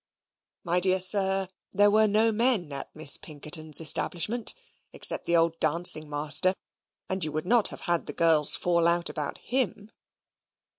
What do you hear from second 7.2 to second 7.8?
you would not